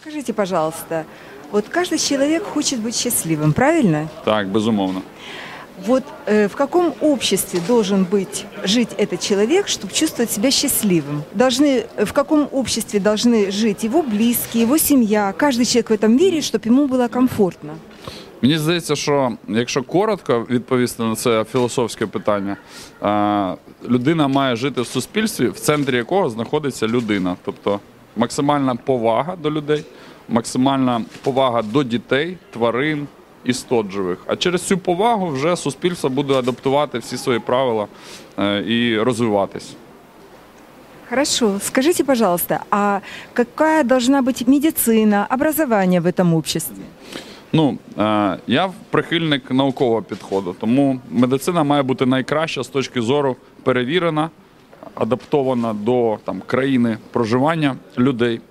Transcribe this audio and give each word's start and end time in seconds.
Скажите, 0.00 0.32
пожалуйста, 0.32 1.04
вот 1.52 1.68
каждый 1.68 1.98
человек 1.98 2.44
хочет 2.44 2.80
быть 2.80 2.94
счастливым, 2.94 3.52
правильно? 3.52 4.08
Так, 4.24 4.48
безумовно. 4.48 5.02
Вот 5.86 6.04
э, 6.26 6.48
в 6.48 6.56
каком 6.56 6.94
обществе 7.00 7.60
должен 7.66 8.04
быть 8.04 8.44
жить 8.64 8.90
этот 8.98 9.20
человек, 9.20 9.68
чтобы 9.68 9.92
чувствовать 9.92 10.30
себя 10.30 10.50
счастливым? 10.50 11.22
Должны, 11.34 11.86
э, 11.96 12.04
в 12.04 12.12
каком 12.12 12.48
обществе 12.52 13.00
должны 13.00 13.50
жить 13.50 13.84
его 13.84 14.02
близкие, 14.02 14.62
его 14.62 14.78
семья? 14.78 15.34
Каждый 15.36 15.64
человек 15.64 15.90
в 15.90 15.92
этом 15.92 16.16
мире, 16.16 16.40
чтобы 16.40 16.68
ему 16.68 16.86
было 16.86 17.08
комфортно. 17.08 17.76
Мені 18.42 18.58
здається, 18.58 18.96
що 18.96 19.32
якщо 19.48 19.82
коротко 19.82 20.46
відповісти 20.50 21.02
на 21.02 21.16
це 21.16 21.44
філософське 21.44 22.06
питання, 22.06 22.56
е, 23.02 23.56
людина 23.88 24.28
має 24.28 24.56
жити 24.56 24.80
в 24.80 24.86
суспільстві, 24.86 25.48
в 25.48 25.60
центрі 25.60 25.96
якого 25.96 26.30
знаходиться 26.30 26.86
людина. 26.86 27.36
Тобто 27.44 27.80
Максимальна 28.15 28.75
повага 28.75 29.35
до 29.35 29.51
людей, 29.51 29.85
максимальна 30.29 31.01
повага 31.23 31.61
до 31.61 31.83
дітей, 31.83 32.37
тварин, 32.51 33.07
істот 33.43 33.91
живих. 33.91 34.17
А 34.27 34.35
через 34.35 34.61
цю 34.61 34.77
повагу 34.77 35.27
вже 35.27 35.55
суспільство 35.55 36.09
буде 36.09 36.33
адаптувати 36.33 36.99
всі 36.99 37.17
свої 37.17 37.39
правила 37.39 37.87
е, 38.39 38.63
і 38.67 38.99
розвиватись. 38.99 39.75
Хорошо. 41.09 41.59
Скажите, 41.59 42.03
пожалуйста, 42.03 42.63
а 42.71 43.01
какая 43.33 43.83
должна 43.83 44.21
быть 44.21 44.47
медицина, 44.47 45.27
образование 45.29 45.99
в 45.99 46.05
этом 46.05 46.33
обществе? 46.33 46.83
Ну, 47.53 47.77
е, 47.99 48.37
я 48.47 48.71
прихильник 48.89 49.51
наукового 49.51 50.01
підходу, 50.01 50.55
тому 50.59 50.99
медицина 51.09 51.63
має 51.63 51.83
бути 51.83 52.05
найкраща 52.05 52.63
з 52.63 52.67
точки 52.67 53.01
зору 53.01 53.35
перевірена, 53.63 54.29
адаптована 54.95 55.73
до 55.73 56.17
там, 56.23 56.41
країни 56.47 56.97
проживання 57.11 57.75
людей, 57.97 58.41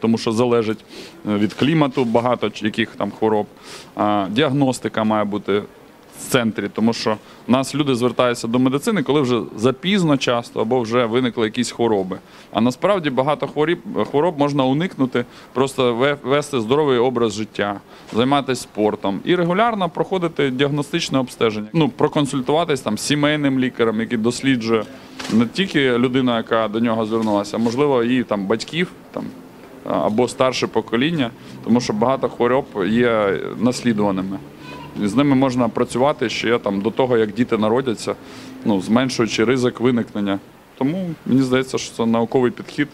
тому 0.00 0.18
що 0.18 0.32
залежить 0.32 0.84
е, 1.28 1.36
від 1.36 1.54
клімату 1.54 2.04
багато 2.04 2.50
яких 2.62 2.88
там 2.90 3.10
хвороб. 3.10 3.46
Діагностика 4.30 5.04
має 5.04 5.24
бути 5.24 5.62
центрі, 6.20 6.68
тому 6.72 6.92
що 6.92 7.16
в 7.48 7.50
нас 7.50 7.74
люди 7.74 7.94
звертаються 7.94 8.48
до 8.48 8.58
медицини, 8.58 9.02
коли 9.02 9.20
вже 9.20 9.40
запізно 9.56 10.16
часто 10.16 10.60
або 10.60 10.80
вже 10.80 11.06
виникли 11.06 11.44
якісь 11.44 11.70
хвороби. 11.70 12.18
А 12.52 12.60
насправді 12.60 13.10
багато 13.10 13.46
хворіб, 13.46 13.78
хвороб 14.10 14.38
можна 14.38 14.64
уникнути, 14.64 15.24
просто 15.52 16.16
вести 16.22 16.60
здоровий 16.60 16.98
образ 16.98 17.32
життя, 17.32 17.80
займатися 18.12 18.62
спортом 18.62 19.20
і 19.24 19.34
регулярно 19.34 19.88
проходити 19.88 20.50
діагностичне 20.50 21.18
обстеження. 21.18 21.68
Ну, 21.72 21.88
проконсультуватись 21.88 22.80
там 22.80 22.98
сімейним 22.98 23.58
лікарем, 23.58 24.00
який 24.00 24.18
досліджує 24.18 24.84
не 25.32 25.46
тільки 25.46 25.98
людина, 25.98 26.36
яка 26.36 26.68
до 26.68 26.80
нього 26.80 27.06
звернулася, 27.06 27.56
а 27.56 27.60
можливо, 27.60 28.04
її 28.04 28.24
там 28.24 28.46
батьків 28.46 28.92
там. 29.10 29.24
Або 29.84 30.28
старше 30.28 30.66
покоління, 30.66 31.30
тому 31.64 31.80
що 31.80 31.92
багато 31.92 32.28
хвороб 32.28 32.64
є 32.86 33.40
наслідуваними. 33.60 34.38
З 35.02 35.14
ними 35.14 35.36
можна 35.36 35.68
працювати 35.68 36.28
ще 36.28 36.58
там 36.58 36.80
до 36.80 36.90
того, 36.90 37.18
як 37.18 37.34
діти 37.34 37.58
народяться, 37.58 38.14
ну, 38.64 38.80
зменшуючи 38.80 39.44
ризик 39.44 39.80
виникнення. 39.80 40.38
Тому 40.78 41.10
мені 41.26 41.42
здається, 41.42 41.78
що 41.78 41.96
це 41.96 42.06
науковий 42.06 42.50
підхід 42.50 42.88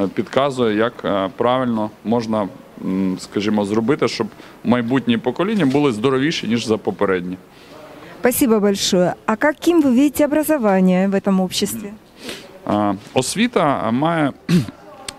е, 0.00 0.08
підказує, 0.14 0.76
як 0.76 0.92
е, 1.04 1.30
правильно 1.36 1.90
можна, 2.04 2.48
скажімо, 3.18 3.64
зробити, 3.64 4.08
щоб 4.08 4.26
майбутні 4.64 5.18
покоління 5.18 5.66
були 5.66 5.92
здоровіші, 5.92 6.46
ніж 6.46 6.66
за 6.66 6.76
попередні. 6.76 7.36
Спасибо 8.20 8.60
большое. 8.60 9.14
А 9.26 9.36
каким 9.36 9.82
вы 9.82 9.90
видите 9.90 10.24
образование 10.24 11.08
в 11.08 11.14
этом 11.14 11.40
обществе? 11.40 11.90
Е, 12.70 12.94
Освіта 13.14 13.90
має 13.90 14.32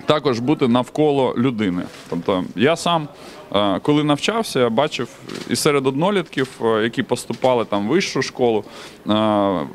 також 0.05 0.39
бути 0.39 0.67
навколо 0.67 1.36
людини. 1.37 1.83
Тобто 2.09 2.43
я 2.55 2.75
сам, 2.75 3.08
е, 3.55 3.80
коли 3.80 4.03
навчався, 4.03 4.59
я 4.59 4.69
бачив 4.69 5.09
і 5.49 5.55
серед 5.55 5.87
однолітків, 5.87 6.49
е, 6.61 6.83
які 6.83 7.03
поступали 7.03 7.65
там 7.65 7.87
в 7.87 7.89
вищу 7.89 8.21
школу, 8.21 8.63
е, 9.09 9.13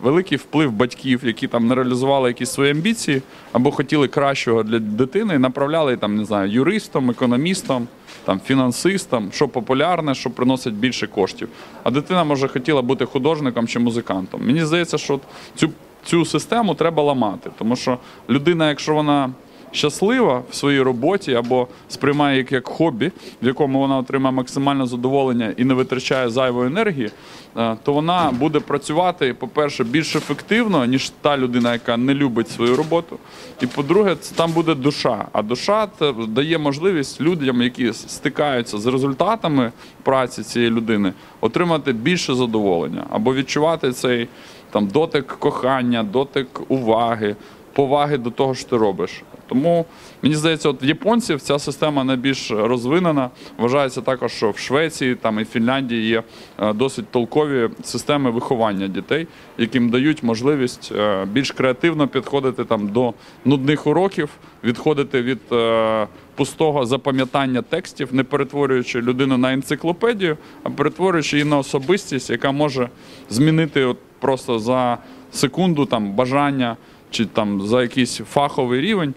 великий 0.02 0.38
вплив 0.38 0.72
батьків, 0.72 1.20
які 1.24 1.48
там 1.48 1.66
не 1.66 1.74
реалізували 1.74 2.28
якісь 2.28 2.50
свої 2.50 2.70
амбіції 2.70 3.22
або 3.52 3.70
хотіли 3.70 4.08
кращого 4.08 4.62
для 4.62 4.78
дитини, 4.78 5.34
і 5.34 5.38
направляли 5.38 5.96
там, 5.96 6.16
не 6.16 6.24
знаю, 6.24 6.50
юристом, 6.52 7.10
економістом. 7.10 7.88
Там 8.24 8.40
фінансистом, 8.40 9.30
що 9.32 9.48
популярне, 9.48 10.14
що 10.14 10.30
приносить 10.30 10.74
більше 10.74 11.06
коштів. 11.06 11.48
А 11.82 11.90
дитина 11.90 12.24
може 12.24 12.48
хотіла 12.48 12.82
бути 12.82 13.04
художником 13.04 13.68
чи 13.68 13.78
музикантом. 13.78 14.46
Мені 14.46 14.64
здається, 14.64 14.98
що 14.98 15.20
цю 15.54 15.70
цю 16.04 16.24
систему 16.24 16.74
треба 16.74 17.02
ламати, 17.02 17.50
тому 17.58 17.76
що 17.76 17.98
людина, 18.28 18.68
якщо 18.68 18.94
вона 18.94 19.30
щаслива 19.72 20.42
в 20.50 20.54
своїй 20.54 20.82
роботі 20.82 21.34
або 21.34 21.68
сприймає 21.88 22.38
їх 22.38 22.52
як 22.52 22.68
хобі, 22.68 23.12
в 23.42 23.46
якому 23.46 23.78
вона 23.78 23.98
отримає 23.98 24.36
максимальне 24.36 24.86
задоволення 24.86 25.54
і 25.56 25.64
не 25.64 25.74
витрачає 25.74 26.30
зайвої 26.30 26.66
енергії, 26.66 27.10
е, 27.56 27.76
то 27.82 27.92
вона 27.92 28.30
буде 28.38 28.60
працювати, 28.60 29.34
по-перше, 29.34 29.84
більш 29.84 30.16
ефективно, 30.16 30.84
ніж 30.84 31.12
та 31.20 31.38
людина, 31.38 31.72
яка 31.72 31.96
не 31.96 32.14
любить 32.14 32.50
свою 32.50 32.76
роботу. 32.76 33.18
І 33.62 33.66
по-друге, 33.66 34.16
це 34.20 34.34
там 34.34 34.52
буде 34.52 34.74
душа. 34.74 35.28
А 35.32 35.42
душа 35.42 35.88
дає 36.28 36.58
можливість 36.58 37.20
людям, 37.20 37.62
які 37.62 37.92
стикаються 37.92 38.78
з 38.78 38.86
результатами 38.86 39.72
праці 40.02 40.42
цієї 40.42 40.70
людини, 40.70 41.12
отримати 41.40 41.92
більше 41.92 42.34
задоволення 42.34 43.04
або 43.10 43.34
відчувати 43.34 43.92
цей 43.92 44.28
там 44.70 44.86
дотик 44.86 45.26
кохання, 45.26 46.02
дотик 46.02 46.60
уваги, 46.68 47.36
поваги 47.72 48.18
до 48.18 48.30
того, 48.30 48.54
що 48.54 48.68
ти 48.68 48.76
робиш. 48.76 49.22
Тому 49.48 49.86
мені 50.22 50.34
здається, 50.34 50.68
от 50.68 50.82
в 50.82 50.84
японців 50.84 51.40
ця 51.40 51.58
система 51.58 52.04
найбільш 52.04 52.50
розвинена. 52.50 53.30
Вважається 53.58 54.00
також, 54.00 54.32
що 54.32 54.50
в 54.50 54.58
Швеції 54.58 55.14
там 55.14 55.40
і 55.40 55.44
Фінляндії 55.44 56.08
є 56.08 56.22
е, 56.58 56.72
досить 56.72 57.10
толкові 57.10 57.68
системи 57.82 58.30
виховання 58.30 58.88
дітей, 58.88 59.26
яким 59.58 59.90
дають 59.90 60.22
можливість 60.22 60.92
е, 60.96 61.24
більш 61.32 61.50
креативно 61.50 62.08
підходити 62.08 62.64
там 62.64 62.88
до 62.88 63.14
нудних 63.44 63.86
уроків, 63.86 64.28
відходити 64.64 65.22
від 65.22 65.38
е, 65.52 66.06
пустого 66.34 66.86
запам'ятання 66.86 67.62
текстів, 67.62 68.14
не 68.14 68.24
перетворюючи 68.24 69.00
людину 69.00 69.38
на 69.38 69.52
енциклопедію, 69.52 70.36
а 70.62 70.70
перетворюючи 70.70 71.36
її 71.36 71.50
на 71.50 71.58
особистість, 71.58 72.30
яка 72.30 72.52
може 72.52 72.88
змінити 73.30 73.84
от 73.84 73.96
просто 74.20 74.58
за 74.58 74.98
секунду 75.32 75.86
там 75.86 76.12
бажання 76.12 76.76
чи 77.10 77.26
там 77.26 77.62
за 77.62 77.82
якийсь 77.82 78.16
фаховий 78.16 78.80
рівень. 78.80 79.14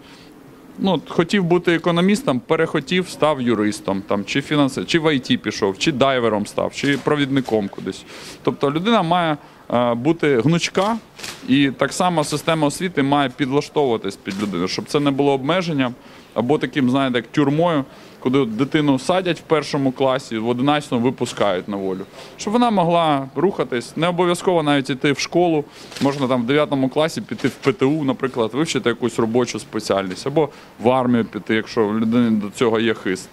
Ну, 0.78 1.02
хотів 1.08 1.44
бути 1.44 1.74
економістом, 1.74 2.40
перехотів, 2.40 3.08
став 3.08 3.42
юристом, 3.42 4.02
там, 4.02 4.24
чи 4.24 4.42
фінанс... 4.42 4.78
чи 4.86 4.98
в 4.98 5.14
ІТ 5.14 5.42
пішов, 5.42 5.78
чи 5.78 5.92
дайвером 5.92 6.46
став, 6.46 6.72
чи 6.74 6.98
провідником 6.98 7.68
кудись. 7.68 8.04
Тобто 8.42 8.70
людина 8.70 9.02
має 9.02 9.36
е, 9.74 9.94
бути 9.94 10.40
гнучка, 10.40 10.98
і 11.48 11.70
так 11.70 11.92
само 11.92 12.24
система 12.24 12.66
освіти 12.66 13.02
має 13.02 13.28
підлаштовуватись 13.28 14.16
під 14.16 14.42
людину, 14.42 14.68
щоб 14.68 14.84
це 14.84 15.00
не 15.00 15.10
було 15.10 15.32
обмеженням 15.32 15.94
або 16.34 16.58
таким, 16.58 16.90
знаєте, 16.90 17.18
як 17.18 17.26
тюрмою, 17.26 17.84
куди 18.22 18.44
дитину 18.44 18.98
садять 18.98 19.38
в 19.38 19.42
першому 19.42 19.92
класі, 19.92 20.38
в 20.38 20.50
11-му 20.50 21.00
випускають 21.00 21.68
на 21.68 21.76
волю. 21.76 22.00
Щоб 22.36 22.52
вона 22.52 22.70
могла 22.70 23.28
рухатись, 23.34 23.96
не 23.96 24.08
обов'язково 24.08 24.62
навіть 24.62 24.90
йти 24.90 25.12
в 25.12 25.18
школу, 25.18 25.64
можна 26.02 26.28
там 26.28 26.42
в 26.42 26.46
9 26.46 26.68
класі 26.94 27.20
піти 27.20 27.48
в 27.48 27.54
ПТУ, 27.54 28.04
наприклад, 28.04 28.50
вивчити 28.54 28.88
якусь 28.88 29.18
робочу 29.18 29.58
спеціальність, 29.58 30.26
або 30.26 30.48
в 30.80 30.90
армію 30.90 31.24
піти, 31.24 31.54
якщо 31.54 31.88
в 31.88 32.00
людини 32.00 32.30
до 32.30 32.50
цього 32.50 32.80
є 32.80 32.94
хист. 32.94 33.28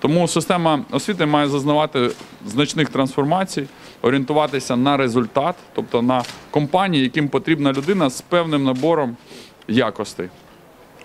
Тому 0.00 0.28
система 0.28 0.80
освіти 0.90 1.26
має 1.26 1.48
зазнавати 1.48 2.10
значних 2.46 2.88
трансформацій, 2.88 3.66
орієнтуватися 4.02 4.76
на 4.76 4.96
результат, 4.96 5.54
тобто 5.74 6.02
на 6.02 6.22
компанії, 6.50 7.02
яким 7.02 7.28
потрібна 7.28 7.72
людина 7.72 8.10
з 8.10 8.20
певним 8.20 8.64
набором 8.64 9.16
якостей. 9.68 10.28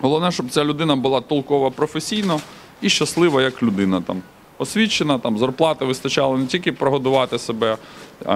Головне, 0.00 0.30
щоб 0.30 0.50
ця 0.50 0.64
людина 0.64 0.96
була 0.96 1.20
толкова 1.20 1.70
професійно 1.70 2.40
і 2.82 2.88
щаслива 2.88 3.42
як 3.42 3.62
людина. 3.62 4.00
Там. 4.00 4.22
Освічена, 4.58 5.18
там, 5.18 5.38
зарплати 5.38 5.84
вистачало 5.84 6.38
не 6.38 6.46
тільки 6.46 6.72
прогодувати 6.72 7.38
себе 7.38 7.76
а, 8.24 8.34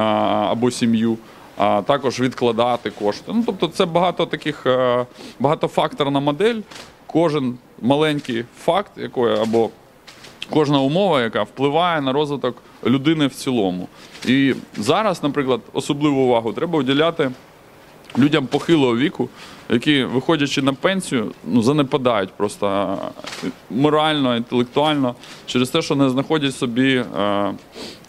або 0.51 0.71
сім'ю, 0.71 1.19
а 1.57 1.83
також 1.83 2.21
відкладати 2.21 2.91
кошти. 2.91 3.33
Ну, 3.35 3.43
тобто 3.47 3.69
це 3.69 3.87
багато 3.87 4.27
таких, 4.27 4.67
е, 4.67 5.07
багатофакторна 5.41 6.21
модель. 6.21 6.61
Кожен 7.07 7.59
маленький 7.83 8.45
факт, 8.65 8.93
якої 8.97 9.39
або 9.39 9.71
кожна 10.51 10.81
умова, 10.81 11.23
яка 11.23 11.43
впливає 11.43 12.01
на 12.01 12.13
розвиток 12.13 12.63
людини 12.87 13.27
в 13.27 13.35
цілому. 13.35 13.89
І 14.27 14.55
зараз, 14.77 15.23
наприклад, 15.23 15.61
особливу 15.73 16.21
увагу 16.21 16.53
треба 16.53 16.79
уділяти 16.79 17.31
людям 18.19 18.47
похилого 18.47 18.97
віку, 18.97 19.29
які, 19.71 20.05
виходячи 20.05 20.63
на 20.63 20.73
пенсію, 20.73 21.33
ну, 21.47 21.63
занепадають 21.63 22.31
просто 22.31 22.99
морально, 23.71 24.37
інтелектуально 24.37 25.15
через 25.47 25.71
те, 25.71 25.83
що 25.83 25.95
не 25.95 26.11
знаходять 26.11 26.57
собі, 26.57 27.05
е, 27.19 27.53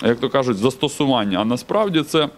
як 0.03 0.19
то 0.19 0.29
кажуть, 0.29 0.57
застосування. 0.57 1.39
А 1.39 1.45
насправді 1.45 2.01
це 2.01 2.29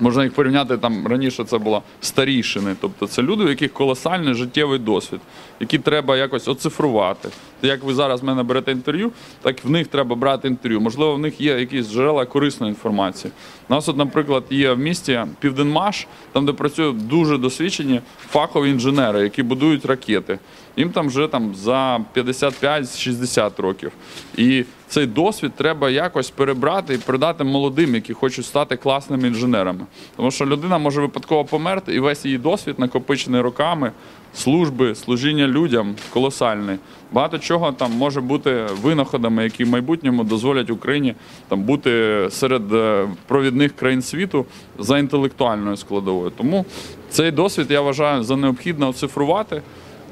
Можна 0.00 0.24
їх 0.24 0.32
порівняти 0.32 0.78
там 0.78 1.06
раніше. 1.06 1.44
Це 1.44 1.58
було 1.58 1.82
старішини, 2.00 2.76
тобто 2.80 3.06
це 3.06 3.22
люди, 3.22 3.44
у 3.44 3.48
яких 3.48 3.72
колосальний 3.72 4.34
життєвий 4.34 4.78
досвід, 4.78 5.20
які 5.60 5.78
треба 5.78 6.16
якось 6.16 6.48
оцифрувати. 6.48 7.28
Як 7.62 7.82
ви 7.82 7.94
зараз 7.94 8.22
в 8.22 8.24
мене 8.24 8.42
берете 8.42 8.72
інтерв'ю, 8.72 9.12
так 9.42 9.64
в 9.64 9.70
них 9.70 9.86
треба 9.86 10.16
брати 10.16 10.48
інтерв'ю. 10.48 10.80
Можливо, 10.80 11.14
в 11.14 11.18
них 11.18 11.40
є 11.40 11.60
якісь 11.60 11.90
джерела 11.90 12.26
корисної 12.26 12.70
інформації. 12.70 13.32
У 13.68 13.74
нас, 13.74 13.88
от, 13.88 13.96
наприклад, 13.96 14.44
є 14.50 14.72
в 14.72 14.78
місті 14.78 15.20
Південмаш, 15.40 16.06
там 16.32 16.46
де 16.46 16.52
працюють 16.52 17.06
дуже 17.08 17.38
досвідчені 17.38 18.00
фахові 18.18 18.70
інженери, 18.70 19.20
які 19.20 19.42
будують 19.42 19.86
ракети. 19.86 20.38
Їм 20.76 20.90
там 20.90 21.06
вже 21.08 21.28
там 21.28 21.54
за 21.54 22.00
55-60 22.14 23.62
років. 23.62 23.92
І 24.36 24.64
цей 24.88 25.06
досвід 25.06 25.52
треба 25.56 25.90
якось 25.90 26.30
перебрати 26.30 26.94
і 26.94 26.98
передати 26.98 27.44
молодим, 27.44 27.94
які 27.94 28.12
хочуть 28.12 28.46
стати 28.46 28.76
класними 28.76 29.28
інженерами. 29.28 29.86
Тому 30.16 30.30
що 30.30 30.46
людина 30.46 30.78
може 30.78 31.00
випадково 31.00 31.44
померти, 31.44 31.94
і 31.94 32.00
весь 32.00 32.24
її 32.24 32.38
досвід, 32.38 32.78
накопичений 32.78 33.40
роками 33.40 33.92
служби, 34.38 34.94
служіння 34.94 35.46
людям, 35.46 35.94
колосальний. 36.10 36.76
Багато 37.12 37.38
чого 37.38 37.72
там 37.72 37.92
може 37.92 38.20
бути 38.20 38.66
винаходами, 38.82 39.44
які 39.44 39.64
в 39.64 39.68
майбутньому 39.68 40.24
дозволять 40.24 40.70
Україні 40.70 41.14
там 41.48 41.62
бути 41.62 42.26
серед 42.30 42.72
е, 42.72 43.08
провідних 43.26 43.76
країн 43.76 44.02
світу 44.02 44.46
за 44.78 44.98
інтелектуальною 44.98 45.76
складовою. 45.76 46.32
Тому 46.36 46.64
цей 47.10 47.30
досвід 47.30 47.66
я 47.70 47.80
вважаю 47.80 48.22
за 48.22 48.36
необхідно 48.36 48.88
оцифрувати 48.88 49.62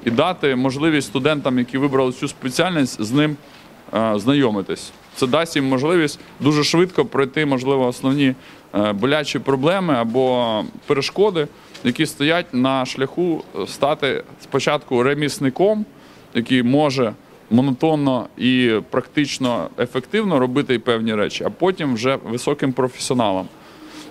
і 0.05 0.11
дати 0.11 0.57
можливість 0.57 1.07
студентам, 1.07 1.59
які 1.59 1.79
вибрали 1.79 2.13
цю 2.13 2.29
спеціальність, 2.29 3.03
з 3.03 3.13
ним 3.13 3.37
знайомитись. 3.93 4.93
Це 5.17 5.27
дасть 5.27 5.57
їм 5.57 5.69
можливість 5.69 6.21
дуже 6.41 6.65
швидко 6.65 7.05
пройти, 7.05 7.47
можливо, 7.47 7.87
основні 7.87 8.35
е, 8.75 8.93
болячі 8.93 9.39
проблеми 9.39 9.95
або 9.95 10.65
перешкоди, 10.87 11.49
які 11.85 12.07
стоять 12.07 12.47
на 12.53 12.87
шляху 12.87 13.45
е, 13.63 13.67
стати 13.67 14.25
спочатку 14.43 15.03
ремісником, 15.03 15.85
який 16.35 16.63
може 16.63 17.13
монотонно 17.51 18.27
і 18.39 18.73
практично 18.91 19.69
ефективно 19.79 20.39
робити 20.39 20.79
певні 20.79 21.15
речі, 21.15 21.45
а 21.45 21.51
потім 21.51 21.95
вже 21.95 22.19
високим 22.25 22.73
професіоналом. 22.73 23.49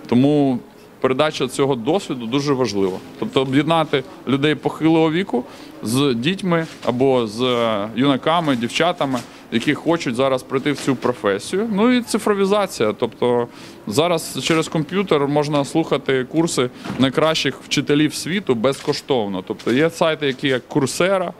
Тому 0.06 0.58
передача 1.00 1.48
цього 1.48 1.74
досвіду 1.74 2.26
дуже 2.26 2.52
важлива. 2.52 2.98
Тобто 3.18 3.40
об'єднати 3.42 4.04
людей 4.28 4.54
похилого 4.54 5.10
віку 5.12 5.44
з 5.82 6.14
дітьми 6.14 6.66
або 6.84 7.26
з 7.26 7.42
е, 7.42 7.88
юнаками, 7.96 8.56
дівчатами, 8.56 9.18
які 9.52 9.74
хочуть 9.74 10.14
зараз 10.14 10.42
прийти 10.42 10.72
в 10.72 10.78
цю 10.78 10.96
професію. 10.96 11.68
Ну 11.72 11.92
і 11.92 12.02
цифровізація. 12.02 12.92
Тобто 12.92 13.48
зараз 13.86 14.38
через 14.42 14.68
комп'ютер 14.68 15.28
можна 15.28 15.64
слухати 15.64 16.24
курси 16.24 16.70
найкращих 16.98 17.54
вчителів 17.64 18.14
світу 18.14 18.54
безкоштовно. 18.54 19.44
Тобто 19.48 19.72
є 19.72 19.90
сайти, 19.90 20.26
які 20.26 20.48
як 20.48 20.68
Курсера. 20.68 21.32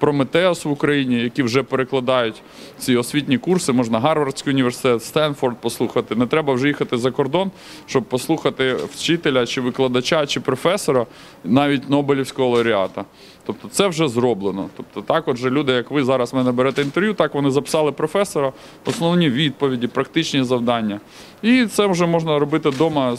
Прометеос 0.00 0.64
в 0.64 0.70
Україні, 0.70 1.22
які 1.22 1.42
вже 1.42 1.62
перекладають 1.62 2.42
ці 2.78 2.96
освітні 2.96 3.38
курси. 3.38 3.72
Можна 3.72 4.00
Гарвардський 4.00 4.52
університет, 4.52 5.04
Стенфорд 5.04 5.60
послухати. 5.60 6.14
Не 6.14 6.26
треба 6.26 6.54
вже 6.54 6.68
їхати 6.68 6.98
за 6.98 7.10
кордон, 7.10 7.50
щоб 7.86 8.04
послухати 8.04 8.74
вчителя 8.74 9.46
чи 9.46 9.60
викладача, 9.60 10.26
чи 10.26 10.40
професора, 10.40 11.06
навіть 11.44 11.90
Нобелівського 11.90 12.48
лауреата. 12.48 13.04
Тобто 13.46 13.68
це 13.68 13.88
вже 13.88 14.08
зроблено. 14.08 14.68
Тобто, 14.76 15.02
так, 15.02 15.28
отже, 15.28 15.50
люди, 15.50 15.72
як 15.72 15.90
ви 15.90 16.04
зараз 16.04 16.32
в 16.32 16.36
мене 16.36 16.52
берете 16.52 16.82
інтерв'ю, 16.82 17.14
так 17.14 17.34
вони 17.34 17.50
записали 17.50 17.92
професора, 17.92 18.52
основні 18.86 19.30
відповіді, 19.30 19.86
практичні 19.86 20.44
завдання. 20.44 21.00
І 21.42 21.66
це 21.66 21.86
вже 21.86 22.06
можна 22.06 22.38
робити 22.38 22.68
вдома, 22.68 23.16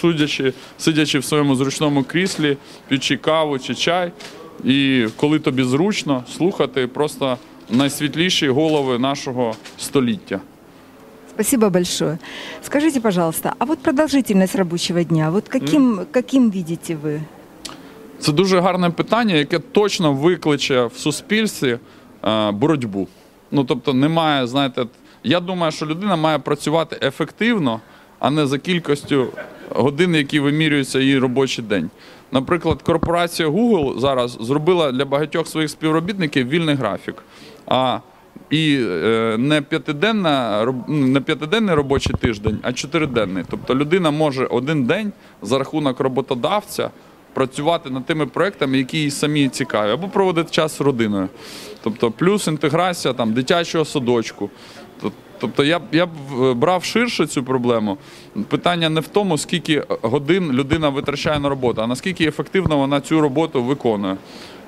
судячи, 0.00 0.52
сидячи 0.78 1.18
в 1.18 1.24
своєму 1.24 1.54
зручному 1.56 2.04
кріслі, 2.04 2.56
п'ючи 2.88 3.16
каву 3.16 3.58
чи 3.58 3.74
чай. 3.74 4.12
І 4.64 5.06
коли 5.16 5.38
тобі 5.38 5.62
зручно 5.62 6.24
слухати 6.36 6.86
просто 6.86 7.38
найсвітліші 7.70 8.48
голови 8.48 8.98
нашого 8.98 9.54
століття. 9.78 10.40
Спасибо 11.34 11.70
большое. 11.70 12.18
Скажите, 12.62 13.00
пожалуйста, 13.00 13.54
а 13.58 13.64
вот 13.64 13.80
продолжительность 13.80 14.54
рабочего 14.54 15.02
дня, 15.02 15.30
вот 15.30 15.48
каким, 15.48 16.06
каким 16.12 16.50
видите 16.50 16.96
вы? 16.96 17.20
Це 18.18 18.32
дуже 18.32 18.60
гарне 18.60 18.90
питання, 18.90 19.34
яке 19.34 19.58
точно 19.58 20.12
викличе 20.12 20.84
в 20.84 20.96
суспільстві 20.96 21.78
е, 22.24 22.50
боротьбу. 22.50 23.08
Ну 23.50 23.64
тобто, 23.64 23.94
немає, 23.94 24.46
знаєте, 24.46 24.86
я 25.24 25.40
думаю, 25.40 25.72
що 25.72 25.86
людина 25.86 26.16
має 26.16 26.38
працювати 26.38 26.98
ефективно, 27.02 27.80
а 28.18 28.30
не 28.30 28.46
за 28.46 28.58
кількістю 28.58 29.28
годин, 29.70 30.14
які 30.14 30.40
вимірюються 30.40 31.00
її 31.00 31.18
робочий 31.18 31.64
день. 31.64 31.90
Наприклад, 32.34 32.82
корпорація 32.82 33.48
Google 33.48 33.98
зараз 33.98 34.38
зробила 34.40 34.92
для 34.92 35.04
багатьох 35.04 35.46
своїх 35.46 35.70
співробітників 35.70 36.48
вільний 36.48 36.74
графік. 36.74 37.14
А 37.66 37.98
і 38.50 38.78
е, 38.88 39.36
не 39.38 39.62
п'ятиденна 39.62 40.64
ну, 40.88 41.06
не 41.06 41.20
п'ятиденний 41.20 41.74
робочий 41.74 42.16
тиждень, 42.20 42.58
а 42.62 42.72
чотириденний. 42.72 43.44
Тобто 43.50 43.74
людина 43.74 44.10
може 44.10 44.46
один 44.46 44.84
день 44.84 45.12
за 45.42 45.58
рахунок 45.58 46.00
роботодавця 46.00 46.90
працювати 47.34 47.90
над 47.90 48.06
тими 48.06 48.26
проектами, 48.26 48.78
які 48.78 48.98
їй 48.98 49.10
самі 49.10 49.48
цікаві, 49.48 49.90
або 49.90 50.08
проводити 50.08 50.50
час 50.50 50.76
з 50.76 50.80
родиною. 50.80 51.28
Тобто, 51.82 52.10
плюс 52.10 52.46
інтеграція 52.46 53.14
там 53.14 53.32
дитячого 53.32 53.84
садочку. 53.84 54.50
Тобто 55.38 55.64
я 55.64 55.78
б 55.78 55.82
я 55.92 56.06
б 56.06 56.10
е, 56.42 56.54
брав 56.54 56.84
ширше 56.84 57.26
цю 57.26 57.44
проблему. 57.44 57.98
Питання 58.48 58.88
не 58.88 59.00
в 59.00 59.08
тому, 59.08 59.38
скільки 59.38 59.84
годин 60.02 60.52
людина 60.52 60.88
витрачає 60.88 61.38
на 61.40 61.48
роботу, 61.48 61.82
а 61.82 61.86
наскільки 61.86 62.24
ефективно 62.24 62.76
вона 62.76 63.00
цю 63.00 63.20
роботу 63.20 63.62
виконує. 63.62 64.16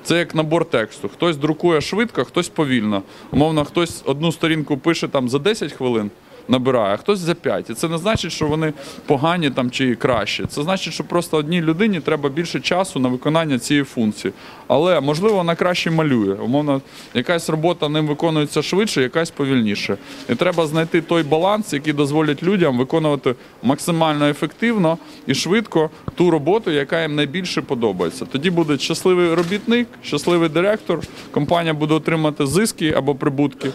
Це 0.03 0.17
як 0.17 0.35
набор 0.35 0.65
тексту. 0.65 1.09
Хтось 1.09 1.37
друкує 1.37 1.81
швидко, 1.81 2.23
хтось 2.23 2.49
повільно. 2.49 3.03
Умовно, 3.31 3.65
хтось 3.65 4.03
одну 4.05 4.31
сторінку 4.31 4.77
пише 4.77 5.07
там 5.07 5.29
за 5.29 5.39
10 5.39 5.73
хвилин, 5.73 6.11
набирає, 6.47 6.93
а 6.93 6.97
хтось 6.97 7.19
за 7.19 7.33
5. 7.35 7.69
І 7.69 7.73
це 7.73 7.89
не 7.89 7.97
значить, 7.97 8.31
що 8.31 8.47
вони 8.47 8.73
погані 9.05 9.49
там 9.49 9.71
чи 9.71 9.95
кращі. 9.95 10.45
Це 10.49 10.63
значить, 10.63 10.93
що 10.93 11.03
просто 11.03 11.37
одній 11.37 11.61
людині 11.61 11.99
треба 11.99 12.29
більше 12.29 12.59
часу 12.59 12.99
на 12.99 13.09
виконання 13.09 13.59
цієї 13.59 13.83
функції. 13.83 14.33
Але 14.67 15.01
можливо 15.01 15.35
вона 15.35 15.55
краще 15.55 15.91
малює. 15.91 16.33
Умовно, 16.33 16.81
якась 17.13 17.49
робота 17.49 17.89
ним 17.89 18.07
виконується 18.07 18.61
швидше, 18.61 19.01
якась 19.01 19.31
повільніше. 19.31 19.97
І 20.29 20.35
треба 20.35 20.67
знайти 20.67 21.01
той 21.01 21.23
баланс, 21.23 21.73
який 21.73 21.93
дозволить 21.93 22.43
людям 22.43 22.77
виконувати 22.77 23.35
максимально 23.63 24.27
ефективно 24.27 24.97
і 25.27 25.35
швидко 25.35 25.89
ту 26.15 26.31
роботу, 26.31 26.71
яка 26.71 27.01
їм 27.01 27.15
найбільше 27.15 27.61
подобається. 27.61 28.25
Тоді 28.25 28.49
буде 28.49 28.77
щасливий 28.77 29.33
робітник, 29.33 29.87
щасливий 30.03 30.49
директор, 30.49 30.99
компанія 31.31 31.73
буде 31.73 31.93
отримати 31.93 32.47
зиски 32.47 32.93
або 32.93 33.15
прибутки. 33.15 33.69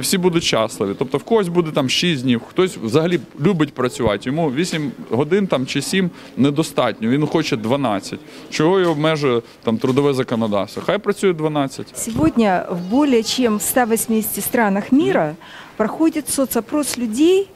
І 0.00 0.02
всі 0.02 0.18
будуть 0.18 0.44
щасливі. 0.44 0.94
Тобто 0.98 1.18
в 1.18 1.22
когось 1.22 1.48
буде 1.48 1.70
там 1.70 1.88
6 1.88 2.22
днів, 2.22 2.42
хтось 2.48 2.76
взагалі 2.76 3.20
любить 3.40 3.74
працювати. 3.74 4.22
Йому 4.30 4.50
8 4.50 4.92
годин 5.10 5.46
там 5.46 5.66
чи 5.66 5.82
7 5.82 6.10
недостатньо. 6.36 7.08
Він 7.08 7.26
хоче 7.26 7.56
12. 7.56 8.18
Чого 8.50 8.80
його 8.80 8.92
обмежує 8.92 9.42
там 9.62 9.78
трудове 9.78 10.14
законодавство? 10.14 10.82
Хай 10.86 10.98
працює 10.98 11.32
12. 11.32 11.98
Сегодня 11.98 12.66
в 12.70 12.90
более 12.90 13.22
чем 13.22 13.60
180 13.60 14.44
странах 14.44 14.92
мира 14.92 15.34
проходит 15.79 16.29
соцопрос 16.29 16.97
людей 16.97 17.49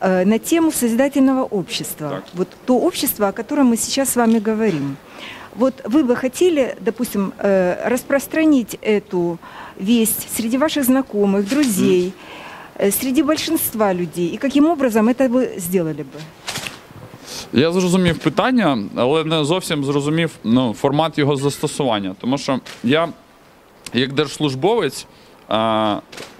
э, 0.00 0.24
на 0.24 0.38
тему 0.38 0.72
созидательного 0.72 1.44
общества. 1.44 2.08
Так. 2.10 2.24
Вот 2.34 2.48
то 2.66 2.78
общество, 2.78 3.28
о 3.28 3.32
котором 3.32 3.66
мы 3.66 3.76
сейчас 3.76 4.10
с 4.10 4.16
вами 4.16 4.38
говорим. 4.38 4.96
Вот 5.54 5.82
вы 5.84 6.04
бы 6.04 6.16
хотели, 6.16 6.76
допустим, 6.80 7.32
э, 7.38 7.88
распространить 7.88 8.78
эту 8.82 9.38
весть 9.76 10.28
среди 10.36 10.58
ваших 10.58 10.84
знакомых, 10.84 11.48
друзей, 11.48 12.12
э, 12.76 12.90
среди 12.90 13.22
большинства 13.22 13.92
людей, 13.92 14.28
и 14.28 14.36
каким 14.36 14.66
образом 14.66 15.08
это 15.08 15.28
вы 15.28 15.58
сделали 15.58 16.02
бы? 16.02 16.20
Я 17.52 17.72
зрозумів 17.72 18.18
питання, 18.18 18.78
але 18.96 19.24
не 19.24 19.44
зовсім 19.44 19.84
зрозумів 19.84 20.30
ну, 20.44 20.74
формат 20.74 21.18
його 21.18 21.36
застосування. 21.36 22.14
Тому 22.20 22.38
що 22.38 22.60
я, 22.84 23.08
як 23.94 24.12
держслужбовець, 24.12 25.06
а, 25.06 25.06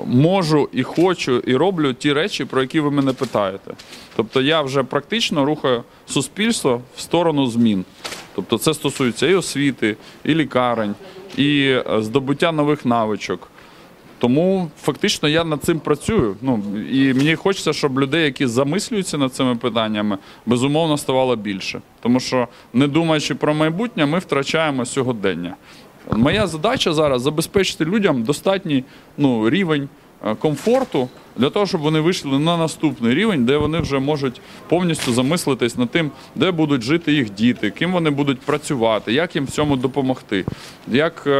можу 0.05 0.69
і 0.71 0.83
хочу, 0.83 1.38
і 1.38 1.55
роблю 1.55 1.93
ті 1.93 2.13
речі, 2.13 2.45
про 2.45 2.62
які 2.62 2.79
ви 2.79 2.91
мене 2.91 3.13
питаєте. 3.13 3.71
Тобто 4.15 4.41
я 4.41 4.62
вже 4.62 4.83
практично 4.83 5.45
рухаю 5.45 5.83
суспільство 6.05 6.81
в 6.95 7.01
сторону 7.01 7.47
змін. 7.47 7.85
Тобто 8.35 8.57
це 8.57 8.74
стосується 8.74 9.27
і 9.27 9.35
освіти, 9.35 9.97
і 10.24 10.35
лікарень, 10.35 10.95
і 11.38 11.62
е, 11.62 11.83
здобуття 12.01 12.51
нових 12.51 12.85
навичок. 12.85 13.47
Тому 14.19 14.71
фактично 14.81 15.29
я 15.29 15.43
над 15.43 15.63
цим 15.63 15.79
працюю. 15.79 16.35
Ну 16.41 16.63
і 16.91 17.13
мені 17.13 17.35
хочеться, 17.35 17.74
щоб 17.74 18.00
людей, 18.00 18.25
які 18.25 18.47
замислюються 18.47 19.17
над 19.17 19.33
цими 19.33 19.55
питаннями, 19.55 20.17
безумовно 20.45 20.97
ставало 20.97 21.35
більше. 21.35 21.81
Тому 22.00 22.19
що, 22.19 22.47
не 22.74 22.88
думаючи 22.88 23.35
про 23.35 23.53
майбутнє, 23.53 24.05
ми 24.05 24.19
втрачаємо 24.19 24.85
сьогодення. 24.85 25.55
Моя 26.12 26.47
задача 26.47 26.93
зараз 26.93 27.21
забезпечити 27.21 27.85
людям 27.85 28.24
достатній 28.24 28.83
ну, 29.17 29.50
рівень 29.50 29.89
е, 30.25 30.35
комфорту 30.35 31.09
для 31.38 31.50
того, 31.50 31.65
щоб 31.65 31.81
вони 31.81 32.00
вийшли 32.00 32.39
на 32.39 32.57
наступний 32.57 33.15
рівень, 33.15 33.45
де 33.45 33.57
вони 33.57 33.79
вже 33.79 34.00
можуть 34.00 34.41
повністю 34.69 35.13
замислитись 35.13 35.77
над 35.77 35.89
тим, 35.89 36.12
де 36.35 36.51
будуть 36.51 36.81
жити 36.81 37.13
їх 37.13 37.33
діти, 37.33 37.69
ким 37.69 37.91
вони 37.91 38.09
будуть 38.09 38.39
працювати, 38.39 39.13
як 39.13 39.35
їм 39.35 39.45
в 39.45 39.51
цьому 39.51 39.75
допомогти, 39.75 40.45
як 40.88 41.24
е, 41.27 41.31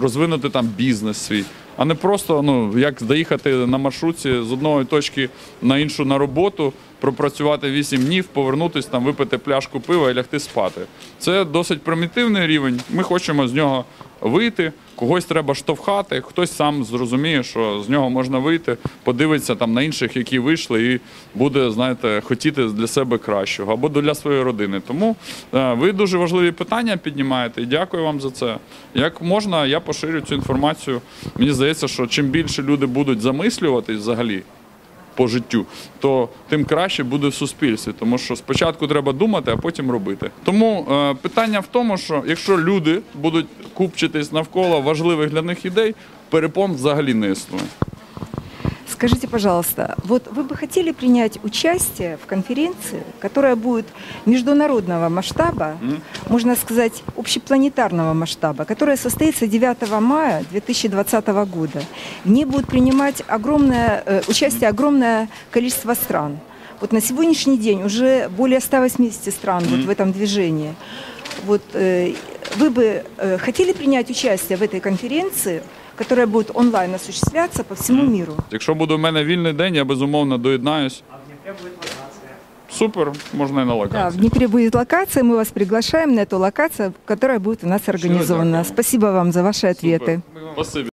розвинути 0.00 0.50
там 0.50 0.66
бізнес 0.66 1.16
свій. 1.16 1.44
А 1.76 1.84
не 1.84 1.94
просто 1.94 2.42
ну 2.42 2.78
як 2.78 3.02
доїхати 3.02 3.52
на 3.52 3.78
маршрутці 3.78 4.42
з 4.42 4.52
одної 4.52 4.84
точки 4.84 5.28
на 5.62 5.78
іншу 5.78 6.04
на 6.04 6.18
роботу, 6.18 6.72
пропрацювати 7.00 7.70
8 7.70 8.02
днів, 8.02 8.24
повернутися 8.24 8.88
там, 8.88 9.04
випити 9.04 9.38
пляшку 9.38 9.80
пива 9.80 10.10
і 10.10 10.14
лягти 10.14 10.40
спати. 10.40 10.80
Це 11.18 11.44
досить 11.44 11.82
примітивний 11.82 12.46
рівень. 12.46 12.80
Ми 12.90 13.02
хочемо 13.02 13.48
з 13.48 13.52
нього 13.52 13.84
вийти. 14.20 14.72
Когось 15.02 15.24
треба 15.24 15.54
штовхати, 15.54 16.20
хтось 16.20 16.56
сам 16.56 16.84
зрозуміє, 16.84 17.42
що 17.42 17.82
з 17.86 17.88
нього 17.88 18.10
можна 18.10 18.38
вийти, 18.38 18.76
подивиться 19.04 19.54
там 19.54 19.72
на 19.72 19.82
інших, 19.82 20.16
які 20.16 20.38
вийшли, 20.38 20.92
і 20.92 21.00
буде, 21.34 21.70
знаєте, 21.70 22.22
хотіти 22.24 22.64
для 22.64 22.86
себе 22.86 23.18
кращого 23.18 23.72
або 23.72 23.88
для 23.88 24.14
своєї 24.14 24.42
родини. 24.42 24.82
Тому 24.86 25.16
е, 25.54 25.74
ви 25.74 25.92
дуже 25.92 26.18
важливі 26.18 26.52
питання 26.52 26.96
піднімаєте 26.96 27.62
і 27.62 27.66
дякую 27.66 28.04
вам 28.04 28.20
за 28.20 28.30
це. 28.30 28.56
Як 28.94 29.22
можна, 29.22 29.66
я 29.66 29.80
поширю 29.80 30.20
цю 30.20 30.34
інформацію. 30.34 31.00
Мені 31.38 31.52
здається, 31.52 31.88
що 31.88 32.06
чим 32.06 32.26
більше 32.26 32.62
люди 32.62 32.86
будуть 32.86 33.20
замислюватись 33.20 33.98
взагалі 33.98 34.42
по 35.14 35.28
життю, 35.28 35.66
то 36.00 36.28
тим 36.48 36.64
краще 36.64 37.04
буде 37.04 37.28
в 37.28 37.34
суспільстві. 37.34 37.92
Тому 37.98 38.18
що 38.18 38.36
спочатку 38.36 38.86
треба 38.86 39.12
думати, 39.12 39.50
а 39.54 39.56
потім 39.56 39.90
робити. 39.90 40.30
Тому 40.44 40.86
е, 40.90 41.14
питання 41.14 41.60
в 41.60 41.66
тому, 41.66 41.98
що 41.98 42.22
якщо 42.26 42.58
люди 42.58 43.00
будуть 43.14 43.46
купчитись 43.74 44.32
навколо 44.32 44.80
важливих 44.80 45.30
для 45.30 45.42
них 45.42 45.64
ідей, 45.64 45.94
перепон 46.30 46.72
взагалі 46.72 47.14
не 47.14 47.30
існує. 47.30 47.64
Скажите, 49.02 49.26
пожалуйста, 49.26 49.96
вот 50.04 50.28
вы 50.30 50.44
бы 50.44 50.54
хотели 50.54 50.92
принять 50.92 51.42
участие 51.42 52.16
в 52.18 52.26
конференции, 52.26 53.02
которая 53.18 53.56
будет 53.56 53.86
международного 54.26 55.08
масштаба, 55.08 55.76
можно 56.28 56.54
сказать, 56.54 57.02
общепланетарного 57.16 58.12
масштаба, 58.12 58.64
которая 58.64 58.96
состоится 58.96 59.48
9 59.48 59.90
мая 60.00 60.44
2020 60.52 61.26
года. 61.50 61.82
В 62.24 62.30
ней 62.30 62.44
будет 62.44 62.68
принимать 62.68 63.24
огромное, 63.26 64.04
э, 64.06 64.22
участие 64.28 64.68
огромное 64.68 65.28
количество 65.50 65.94
стран. 65.94 66.38
Вот 66.80 66.92
на 66.92 67.00
сегодняшний 67.00 67.58
день 67.58 67.82
уже 67.82 68.28
более 68.28 68.60
180 68.60 69.34
стран 69.34 69.64
вот 69.64 69.80
в 69.80 69.90
этом 69.90 70.12
движении. 70.12 70.76
Вот 71.44 71.62
э, 71.72 72.14
вы 72.54 72.70
бы 72.70 73.04
э, 73.16 73.38
хотели 73.38 73.72
принять 73.72 74.10
участие 74.10 74.56
в 74.56 74.62
этой 74.62 74.78
конференции, 74.78 75.60
которая 76.01 76.27
будет 76.27 76.51
онлайн 76.53 76.95
осуществляться 76.95 77.63
по 77.63 77.75
всему 77.75 78.03
миру? 78.03 78.33
Якщо 78.51 78.75
буде 78.75 78.95
в 78.95 78.99
мене 78.99 79.23
вільний 79.23 79.53
день, 79.53 79.75
я 79.75 79.85
безумовно 79.85 80.37
доєднаюсь. 80.37 81.03
Супер, 82.71 83.11
можна 83.33 83.61
і 83.61 83.65
на 83.65 83.71
Да, 83.71 83.75
в 83.75 83.77
локації. 83.79 84.21
Днепре 84.21 84.47
будет 84.47 84.75
локация, 84.75 85.23
мы 85.23 85.35
вас 85.35 85.49
приглашаем 85.49 86.15
на 86.15 86.21
эту 86.21 86.37
локацию, 86.37 86.93
которая 87.05 87.39
будет 87.39 87.63
у 87.63 87.67
нас 87.67 87.89
организована. 87.89 88.57
дякую. 88.57 88.65
Спасибо 88.65 89.05
вам 89.11 89.31
за 89.31 89.43
ваши 89.43 89.67
ответы. 89.67 90.21
Супер. 90.33 90.53
Спасибі. 90.53 90.89